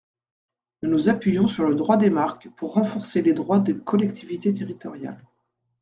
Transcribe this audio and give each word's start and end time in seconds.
Nous 0.81 0.89
nous 0.89 1.09
appuyons 1.09 1.47
sur 1.47 1.69
le 1.69 1.75
droit 1.75 1.95
des 1.95 2.09
marques 2.09 2.49
pour 2.55 2.73
renforcer 2.73 3.21
les 3.21 3.33
droits 3.33 3.59
des 3.59 3.77
collectivités 3.77 4.51
territoriales. 4.51 5.23